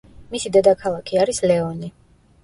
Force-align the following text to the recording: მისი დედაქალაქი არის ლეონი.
მისი 0.35 0.51
დედაქალაქი 0.53 1.19
არის 1.25 1.41
ლეონი. 1.51 1.91